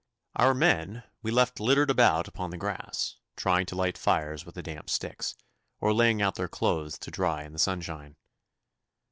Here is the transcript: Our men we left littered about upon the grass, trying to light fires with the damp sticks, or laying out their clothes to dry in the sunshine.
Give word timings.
Our 0.35 0.55
men 0.55 1.03
we 1.21 1.29
left 1.29 1.59
littered 1.59 1.91
about 1.91 2.27
upon 2.27 2.49
the 2.49 2.57
grass, 2.57 3.17
trying 3.35 3.67
to 3.67 3.75
light 3.75 3.99
fires 3.99 4.47
with 4.47 4.55
the 4.55 4.63
damp 4.63 4.89
sticks, 4.89 5.35
or 5.79 5.93
laying 5.93 6.23
out 6.23 6.33
their 6.33 6.47
clothes 6.47 6.97
to 6.97 7.11
dry 7.11 7.43
in 7.43 7.53
the 7.53 7.59
sunshine. 7.59 8.15